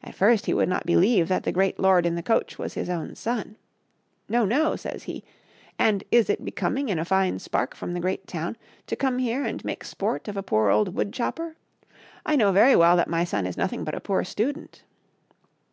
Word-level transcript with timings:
At 0.00 0.14
first 0.14 0.46
he 0.46 0.54
would 0.54 0.68
not 0.68 0.86
believe 0.86 1.26
that 1.26 1.42
the 1.42 1.50
great 1.50 1.80
lord 1.80 2.06
in 2.06 2.14
the 2.14 2.22
coach 2.22 2.56
was 2.56 2.74
his 2.74 2.88
own 2.88 3.16
son." 3.16 3.56
No, 4.28 4.44
no," 4.44 4.76
says 4.76 5.02
he;" 5.10 5.24
and 5.76 6.04
is 6.12 6.30
it 6.30 6.44
becoming 6.44 6.88
in 6.88 7.00
a 7.00 7.04
fine 7.04 7.40
spark 7.40 7.74
from 7.74 7.92
the 7.92 7.98
great 7.98 8.28
town 8.28 8.56
to 8.86 8.94
come 8.94 9.18
here 9.18 9.42
and 9.44 9.64
make 9.64 9.82
sport 9.82 10.28
of 10.28 10.36
a 10.36 10.42
poor 10.44 10.70
old 10.70 10.94
wood 10.94 11.12
chopper. 11.12 11.56
I 12.24 12.36
know 12.36 12.52
very 12.52 12.76
well 12.76 12.96
that 12.96 13.10
my 13.10 13.24
son 13.24 13.44
is 13.44 13.56
nothing 13.56 13.82
but 13.82 13.96
a 13.96 14.00
poor 14.00 14.22
student." 14.22 14.84